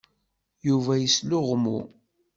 [0.67, 1.77] Yuba yesluɣmu.